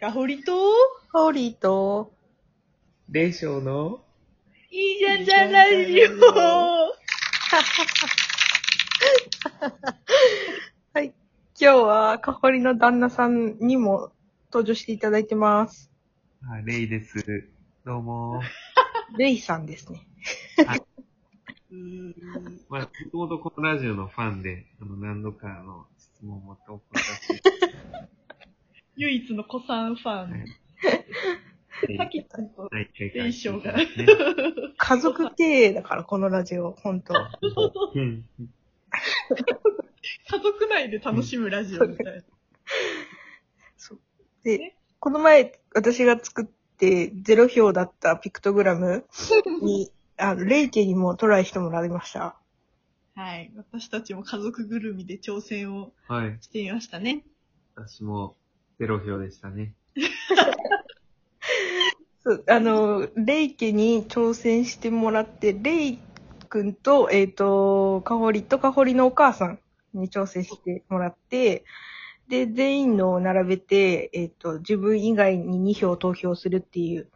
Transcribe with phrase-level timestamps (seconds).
[0.00, 0.52] ガホリと、
[1.12, 2.12] ホーリーと、
[3.10, 4.00] レイショーの？
[4.70, 6.06] いいじゃんじゃんラジオ。
[10.94, 11.06] はい。
[11.06, 11.12] 今
[11.58, 14.12] 日は、かほりの旦那さんにも
[14.52, 15.90] 登場していただいてます。
[16.48, 17.48] あレイです。
[17.84, 18.40] どうも。
[19.18, 20.06] レイさんですね。
[21.72, 22.14] うーん
[22.68, 27.42] まあ、もともとこのラジオのファンで、あの、何度かの質問を持って送ったし、
[28.98, 30.30] 唯一の子さんファン。
[30.30, 30.44] はい
[31.96, 33.86] さっきちゃんとはい、一回テンションがね。
[34.76, 37.14] 家族経営だから、このラジオ、本当
[37.94, 38.24] うん
[40.28, 42.22] 家族内で楽しむラジオみたいな。
[44.42, 46.46] で、この前、私が作っ
[46.78, 49.04] て、ゼロ票だったピクトグラム
[49.62, 52.36] に、 あの、レイ家にもトライしてもらいました。
[53.14, 53.52] はい。
[53.56, 56.38] 私たちも家族ぐるみで挑戦をはい。
[56.40, 57.24] してみましたね。
[57.74, 58.36] 私も、
[58.78, 59.74] ゼロ票でしたね。
[62.22, 65.98] そう、あの、レイ家に挑戦してもらって、レイ
[66.48, 69.58] 君と、えっ、と、かほりとかほりのお母さん
[69.94, 71.64] に挑戦してもらって、
[72.28, 77.10] で、全員のを並べて、えっ、と、自分以外に2票投票するっていう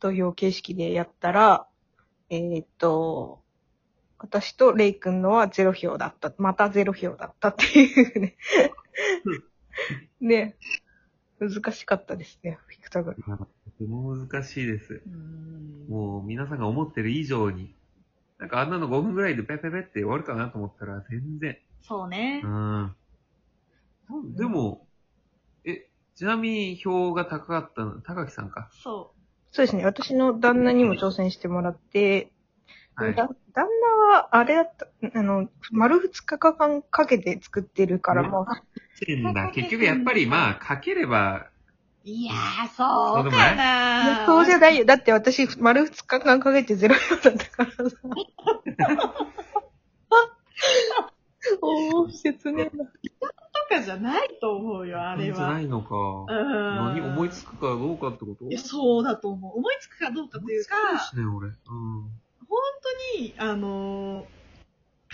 [0.00, 1.66] 投票形式でやったら、
[2.30, 3.42] えっ、と、
[4.18, 6.32] 私とレイ君のは0票だった。
[6.38, 8.36] また0票だったっていうね。
[10.24, 10.56] ね。
[11.40, 13.22] 難しかったですね、ピクトグと
[13.78, 15.02] ても難しいです。
[15.06, 17.74] うーんもう、皆さんが思ってる以上に、
[18.38, 21.58] なんかあんなの5分ぐらいでペペペって終わるかなと思ったら、全然。
[21.82, 22.48] そうねう。
[22.48, 22.96] ん。
[24.34, 24.86] でも、
[25.64, 28.68] え、ちなみに票が高かったの、高木さんか？
[28.72, 29.12] そ
[29.50, 29.84] そうですね。
[29.84, 32.31] 私の旦那にも挑戦してもらって、
[32.94, 33.14] はい。
[33.14, 33.66] だ旦
[34.10, 34.86] 那は、あれだった、
[35.18, 38.46] あの、丸二日間かけて作ってるから、ねもう、
[39.04, 39.50] てんだ。
[39.50, 41.46] 結局やっぱりまあ、書ければ、
[42.04, 42.08] う。
[42.08, 44.84] いやー、そうかなそうじゃないよ。
[44.84, 47.96] だって私、丸二日間かけてゼロ票だったからさ。
[51.60, 52.70] おー、説明だ。
[52.70, 52.78] と
[53.68, 55.60] かじゃないと思うよ、あれじゃなは。
[55.60, 55.96] いのか。
[55.96, 56.76] うん。
[56.76, 58.44] 何思いつくかどうかってこと？
[58.46, 59.58] いや、そうだと思う。
[59.58, 61.48] 思いつくかどうかというか、思いつかないしね、俺。
[61.48, 61.54] うん。
[62.52, 62.60] 本
[63.16, 64.42] 当に、あのー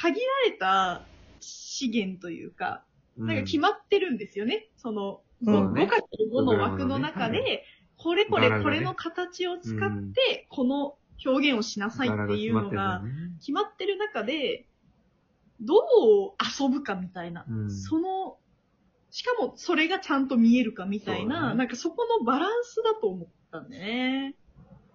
[0.01, 1.03] 限られた
[1.41, 2.85] 資源というか、
[3.17, 4.69] なんか決まってるんですよね。
[4.77, 7.65] その、うん5かける5の枠の中で、
[7.97, 10.13] これこれこれの形を使っうん。
[10.13, 13.03] て、この表現をしなさいっていうのが柄
[13.41, 14.67] 決まってる中で、
[15.61, 15.81] どう
[16.63, 17.45] 遊ぶかみたいな。
[17.49, 17.71] うん。
[17.71, 18.37] その、
[19.11, 21.57] しかもそれがちゃんと見えるかみたいな、ね。
[21.57, 24.35] なんかそこのバランスだと思ったんでね。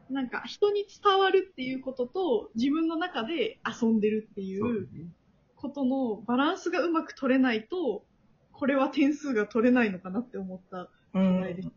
[0.09, 4.87] なんか人に伝わるっていうことと、自分の中で遊んでるっていそう
[5.55, 8.03] ことのバランスがうまく取れないと、
[8.51, 11.67] これは点数が取れないのかなって思ったう課題です。
[11.67, 11.71] ん。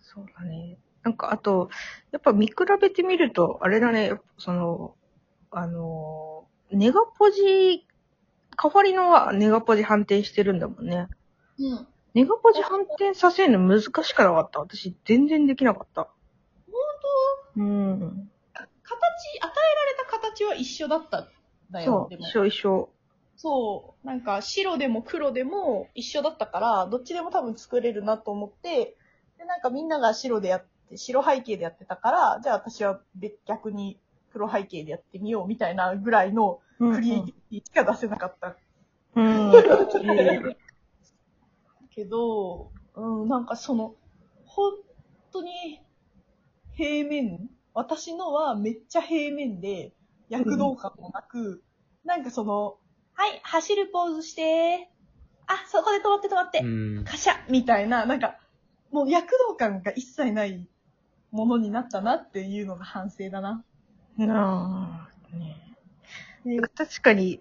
[0.00, 0.78] そうだね。
[1.02, 1.70] なんか、あと、
[2.10, 4.94] やっぱ見比べてみると、あれだね、その、
[5.50, 7.86] あの、ネガポジ、
[8.56, 11.08] カファリのはネガポジ反転してるんだもんね。
[11.58, 11.86] うん。
[12.14, 14.60] ネガポジ反転させるの難しくなかった。
[14.60, 16.08] 私、全然できなかった。
[16.66, 16.74] 本
[17.56, 17.60] 当？
[17.60, 18.30] うん。
[18.54, 18.62] 形、
[19.40, 21.28] 与えられた形は一緒だったん
[21.70, 21.92] だよ。
[21.92, 22.90] そう、でも一緒一緒。
[23.36, 24.06] そう。
[24.06, 28.96] なんか白でも黒でも一緒だったから、どっちでも多分作れるなと思って、
[29.38, 33.98] で、なんかみんなが白でやって、白背景でやってたから、じゃあ私は別逆に
[34.32, 38.56] 黒背景でやってみようみたいなぐらいのうんクリエイティビティしか出せなかった
[39.14, 39.52] うん。
[42.00, 43.94] けど、うん、なんかその、
[44.44, 44.72] 本
[45.32, 45.80] 当に
[46.74, 49.92] 平面私のはめっちゃ平面で、
[50.28, 51.62] 躍動感もなく、
[52.04, 52.76] なんかその、
[53.14, 54.90] はい、走るポーズして、
[55.46, 57.04] あ、そこで止まって止まって、うん。
[57.04, 58.38] カシャみたいな、なんか、
[58.90, 60.66] もう躍動感が一切ない
[61.30, 63.64] ものになったなっていうのが反省だな。
[64.16, 65.76] なあ、ね
[66.44, 67.40] で確かに、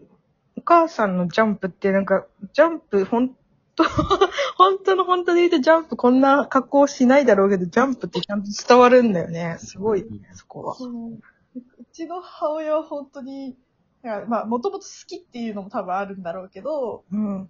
[0.58, 3.36] お母さんのジャンプってなんか、ジャンプ、ほん
[3.80, 3.84] と、
[4.58, 9.58] 本当の本当で言うとジャンプこんな格好しないだろうけど、ジャンプってちゃんと伝わるんだよね。
[9.60, 10.76] すごいよね、そこは。
[10.76, 13.58] うちの母親は本当に、
[14.04, 17.50] まあ、もともと好きっていうのも多分あるんだろうけど、うん。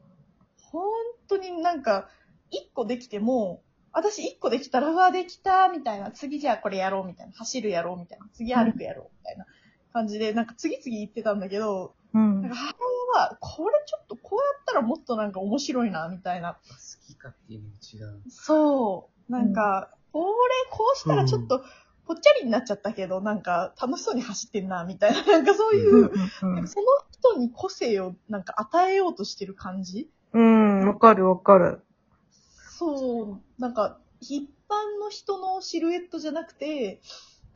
[0.71, 0.83] 本
[1.27, 2.09] 当になんか、
[2.51, 3.61] 一個できても、
[3.91, 6.11] 私一個できたら、うわ、できた、みたいな。
[6.11, 7.33] 次じゃあこれやろう、みたいな。
[7.33, 8.27] 走るやろう、みたいな。
[8.33, 9.45] 次歩くやろう、みたいな
[9.93, 12.55] 感じで、なんか次々言ってたんだけど、うんなんか。
[12.55, 12.75] 母
[13.13, 16.53] 親は、これちょっとこうやったらもっとなんか面白いな、みたいな。
[16.53, 16.59] 好
[17.05, 18.21] きかっていうのも違う。
[18.29, 19.31] そう。
[19.31, 20.25] なんか、これ、
[20.71, 21.63] こうしたらちょっと、
[22.05, 25.23] ぽっちゃりになっちゃったけど、なんか楽しそうに走ってんな、みたいな。
[25.31, 26.11] なんかそういう、
[26.41, 31.83] うんその人に個性をなんか与えようとしてる感じうん、わかるわかる。
[32.31, 37.01] そそう、なんか、一般の人のシルエットじゃなくて、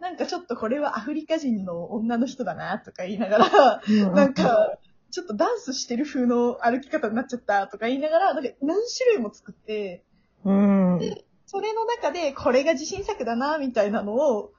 [0.04, 4.78] なんかちょっとこれはアフリカ人の女の人だなとか言いながら、なんか、
[5.12, 10.04] ちょっとダンスしてる風の歩き方になっちゃったとか言いながら、なんか何種類も作って、
[10.44, 11.00] うん。
[11.46, 14.52] それの中でこれが自信作だな、みたいなのを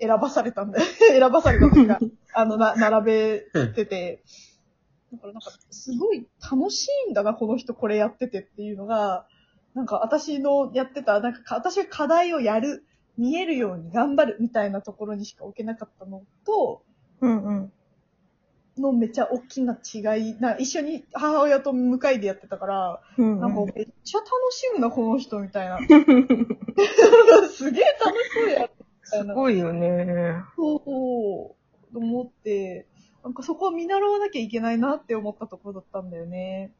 [0.00, 0.86] 選ばされたんだよ。
[0.96, 1.98] 選ばされたというか、
[2.32, 3.40] あの、な、並べ
[3.74, 4.22] てて。
[5.12, 9.26] だからなんか、すごい楽しいんだな、この人これやっててっていうのが、
[9.74, 12.86] なんか私のやってた、なんかか私が課題をやる、
[13.18, 16.82] 見えるように頑張るみたいなところにしか置けなかったのと、
[17.20, 17.72] うんうん。
[18.78, 19.98] のめっちゃ大きな違
[20.30, 25.78] い、な一緒に母親と向かいでやってたから、うんなんかめっちゃ楽しむな、この人みたいな。
[27.48, 28.70] すげえ楽しそうや。
[29.02, 30.42] すごいよね。
[30.56, 32.86] そう、と思って、
[33.22, 36.72] なんかそこは見習わなきゃいけないなって思ったところだったんだよね。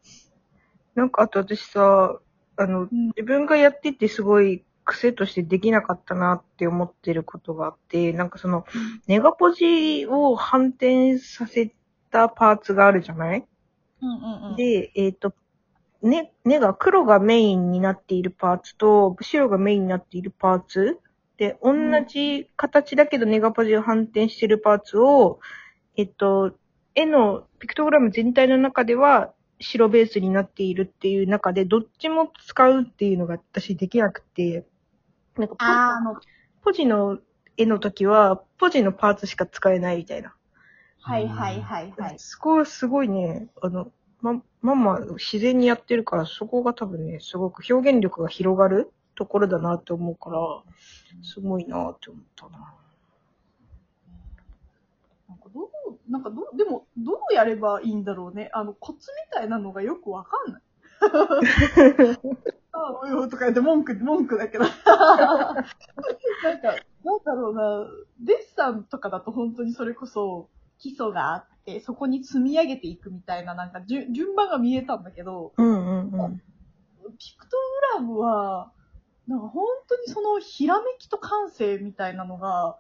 [0.95, 2.21] なんかあと私さ、
[2.57, 8.65] あの、うん自分がやっててすごい癖としてできなかったなって思ってることがあって、なんかその、
[9.07, 11.75] ネガポジを反転させ
[12.11, 13.45] たパーツがあるじゃない？
[14.01, 14.57] うんうんうん。
[14.57, 15.35] で、えっ、と、
[16.03, 21.01] ね、根が黒がメインになっているパーツと、白がメインになっているパーツ。
[21.37, 21.75] で、同
[22.09, 25.41] じ形だけどネガポジを反転しているパーツを、
[25.97, 26.53] えっと、
[26.95, 34.65] 絵のピクトグラム全体の中では白ベースになっているっていう中で、どっちも使うっていうのが私できなくて、
[35.39, 36.21] なんかポあの、
[36.63, 37.19] ポジの
[37.57, 40.35] 絵の時は、ポジのパーツしか使えないみたいな。
[41.01, 42.15] はいはいはいはい。
[42.19, 50.39] そこはすごいね、あの、ま、ママ自然にやってるから、そこが多分ね、すごく表現力が広がるところだなって思うから、
[51.23, 52.75] すごいなって思ったな。
[55.29, 58.51] なんかどう、なんかどう、でも、どうやればいいんだろうね。
[58.53, 60.63] あの、コツみたいなのがよくわかんない。
[62.77, 64.65] あおいおいとか言って文句、文句だけど。
[64.65, 65.65] なんか、
[67.05, 67.87] なんだろうな、
[68.21, 76.43] デッサンとかだと本当にそれこそ基礎があって、そこに積み上げていくみたいな、なんか順順番が見えたんだけど、うんうんうん。
[77.19, 77.57] ピクト
[77.97, 78.73] グラムは、
[79.27, 82.79] なんか本当にそのひらめきと感性みたいなのが、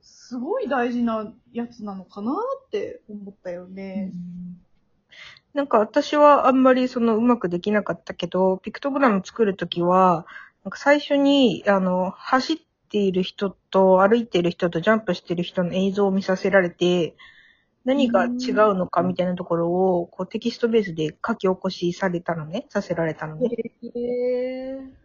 [0.00, 2.32] すごい大事なやつなのかな
[2.66, 4.12] って思ったよね。
[5.54, 10.26] なんか私はあんまりそのうまくできなかったけど、ピクトグラム作るときは、
[10.64, 12.58] なんか最初に、あの、走っ
[12.88, 17.16] ている人と歩いている人とジャンプしている人の映像を見させられて、
[17.84, 23.48] 何が違うのかみたいなところを、こうテキストベースで書き起こしされたのね、させられたのね。
[23.94, 25.00] へー。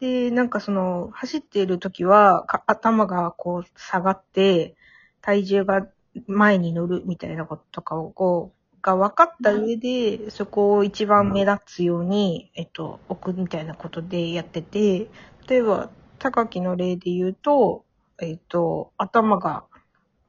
[0.00, 4.76] で、なんかその、走っているときは、か頭がこう下がって、
[5.20, 5.88] 体重が
[6.26, 8.56] 前に乗るみたいなこととかを、こう、
[8.86, 15.08] が分かった上で、そこを一番目立つように、えっと、置くみたいなことでやってて、
[15.48, 15.90] 例えば、
[16.20, 17.84] 高木の例で言うと、
[18.22, 19.64] えっと、頭が、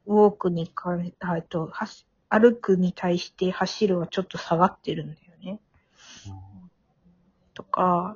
[0.07, 1.71] ウォークにか、えっと、
[2.29, 5.59] 歩くに対して走るはちょっと下がってるんだよね。
[7.53, 8.15] とか、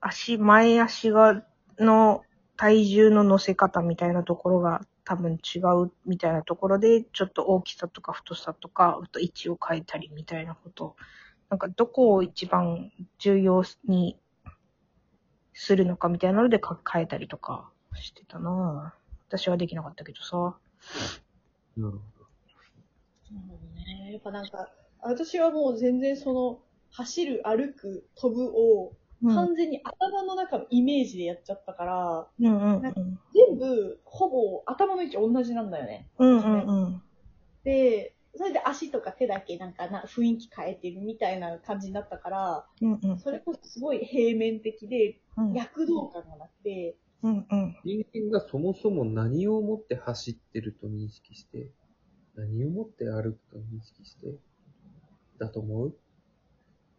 [0.00, 1.42] 足、前足が、
[1.78, 2.22] の
[2.56, 10.96] 体重の乗せ方みたいなところが多分違うみたいなところで、ちょっと大きさとか太さとか、あと位置を変えたりみたいなこと。
[11.50, 14.18] なんかどこを一番重要に
[15.52, 18.94] するのかみたいなのでか変えたりとかしてたな
[19.28, 20.56] 私はできなかったけどさ。
[21.76, 21.90] なるほど。
[21.90, 24.12] なるほどね。
[24.12, 24.68] やっぱなんか、
[25.00, 26.60] 私はもう全然その、
[26.90, 28.92] 走る、歩く、飛ぶを、
[29.28, 32.82] 完全に頭の中のイメージでやっちゃったから、うんうんうん。
[33.34, 36.08] 全部、ほぼ頭の位置同じなんだよね。
[36.18, 37.02] うんうんうん。
[37.64, 45.52] で、それで足とか手だけなんかな雰囲気変えてるみたいな感じになったから、うんうんそれこそすごい平面的で、うん。
[45.52, 47.76] 躍動感がなくて、うんうん。
[47.84, 51.70] 人間がそもそも何をもって走ってると認識して、
[52.34, 54.34] 何をもって歩くと認識して、
[55.38, 55.94] だと思う？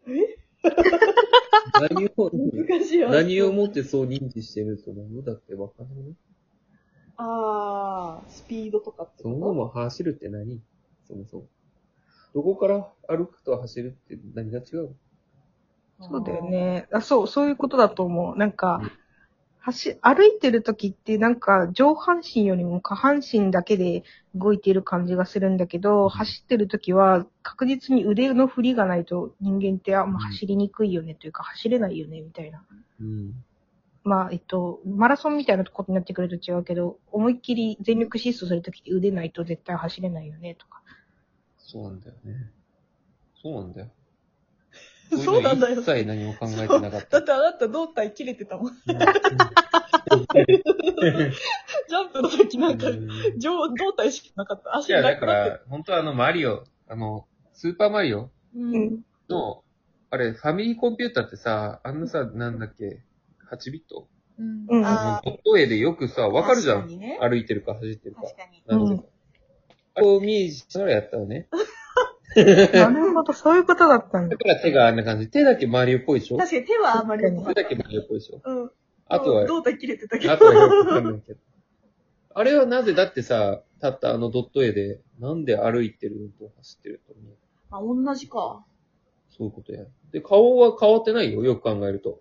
[0.06, 0.38] え
[1.72, 3.10] 何を、難しいわ。
[3.10, 5.24] 何をもってそう認知してると思う？
[5.24, 6.14] だってわかんない。
[7.16, 10.60] あー、スピードとかってそもそも走るって何
[11.06, 11.46] そもそも。
[12.34, 14.94] どこから歩くと走るって何が違う？
[16.00, 16.44] そうだよ。
[16.50, 16.88] ね。
[16.92, 18.36] あ、そう、そういうことだと思う。
[18.36, 18.80] なんか、
[19.72, 24.04] 走、歩いてる時ってなんか上半身よりも下半身だけで
[24.34, 32.64] 動いている感じがするんだけど、走ってる時は確実に腕の振りがないと人間ってあんま走りにくいよねというか走れないよねみたいな。
[33.00, 33.44] うん。
[34.04, 40.82] まあ、えっと、マラソンみたいなことになってくると違うけど、思いっきり全力疾走するときって腕ないと絶対走れないよねとか。
[41.56, 42.50] そうなんだよね。
[43.40, 43.88] そうなんだよ。
[45.22, 47.18] そうなんだよ一切何も考えてなかっだた。
[47.18, 48.66] ってあなた胴体切れてたもん。
[48.68, 48.72] うん
[51.88, 54.76] ジャンプの時なんか、うん上胴体しかなかった。
[54.76, 58.30] 足いや、だかなくなってら、本当はあの、マリオ、あの、スーパーマリオう。
[58.56, 59.04] うんん。
[59.28, 59.62] の、
[60.10, 63.02] あれ、ファミリーコンピューターってさ、あのさ、なんだっけ、
[63.50, 64.08] 8ビット？
[64.36, 66.82] うんうんあドット絵でよくさ、ーわかるじゃん。
[66.82, 67.18] 確かにね。
[67.20, 68.22] 歩いてるか走ってるか。
[68.22, 68.62] 確かに。
[68.66, 68.92] なるほど。
[68.94, 69.04] うん
[69.96, 71.46] あれをイメージしながらやったのね。
[72.72, 74.38] なるほど、そういうことだったんだだ。
[74.38, 75.28] から手があんな感じ。
[75.28, 76.36] 手だけマリオっぽいでしょ？
[76.38, 77.54] 確かに手はあんまり手い。
[77.54, 78.40] だけマリオっぽいでしょ？
[78.44, 78.70] うん。
[79.06, 80.32] あとは、胴体切れてたけど。
[80.32, 81.40] あとはよくわかんないけど。
[82.36, 87.12] あれはなぜだってさ、たったあのドット絵で、なんで歩いてるのと走ってると
[87.70, 88.02] 思う？
[88.02, 88.64] あ、同じか。
[89.36, 89.84] そういうことや。
[90.12, 92.20] で、顔は変わってないよ、よく考えると。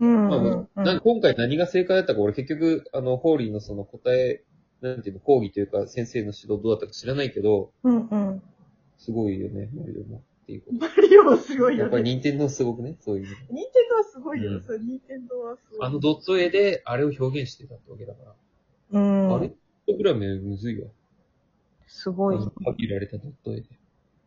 [0.00, 0.28] うん。
[0.28, 4.42] まあうんな今回何が正解だったか、俺結局、あの、ホーリーのその答え、
[4.80, 8.42] なんていうの、講義というか、先生の指導どうだったか知らないけど、うんうん。
[9.04, 10.22] すごいよね、マリオも。
[10.44, 10.78] っていうこと。
[10.78, 12.10] マリオもすごいやっぱりよね。
[12.14, 13.30] 任天堂すごくね、そういうの。
[13.50, 14.52] ニンテンドーはすごいよ。
[14.52, 15.86] うんそう、ニンテンドーはすごい。
[15.86, 18.34] あのドット絵で、あれを表現してたってわけだから。
[18.92, 19.34] うん。
[19.34, 19.48] あれ?
[19.48, 19.56] ドッ
[19.88, 20.88] トグラムむずいわ。
[21.86, 22.38] すごい。
[22.64, 23.68] 限られたドット絵で。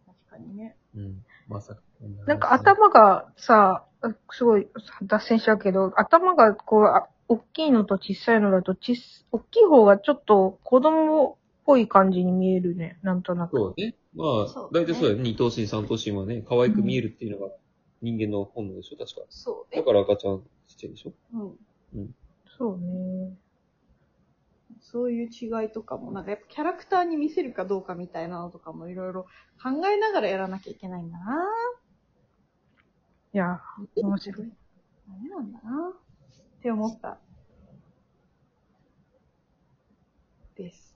[0.06, 0.76] 確かにね。
[0.96, 1.24] うん。
[1.48, 1.82] まさか
[2.28, 3.86] なんか頭がさ、
[4.32, 4.68] すごい
[5.04, 8.96] 脱線しちゃうけど、頭がこう、あ大きいのと小さいのだと、ちっ
[9.32, 13.58] 大きい方がちょっと子供っぽい感じに見えるね、なんとなく。
[13.58, 13.94] そうね。
[14.16, 15.24] まあ、そうね大体そうだよね。
[15.24, 17.54] 二頭身、三頭身はね、可愛く見えるっていうのが
[18.02, 19.28] 人間の本能でしょ、確か。
[19.30, 19.82] そうね。
[19.82, 21.14] だから赤ちゃんちっちゃいでしょ？
[21.34, 22.16] うん。
[22.58, 23.38] そうね。
[24.80, 29.24] そういう違いとかも、なんかやっぱキャラクターに見せるかどうかみたいなのとかもいろいろ
[29.62, 31.26] 考えながらやらなきゃいけないんだな
[33.34, 33.60] いや、
[33.96, 34.52] 面白い。
[35.08, 37.20] 何なんだなって思った。
[40.56, 40.87] です。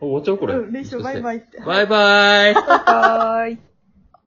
[0.00, 0.54] 終わっちゃうこれ。
[0.54, 1.60] うん、練習バイバイって。
[1.60, 3.71] バイバイはーい。